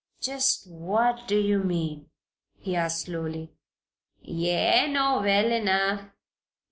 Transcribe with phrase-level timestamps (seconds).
[0.19, 2.09] "Just what do you mean?"
[2.57, 3.53] he asked, slowly.
[4.19, 6.09] "Ye know well enough.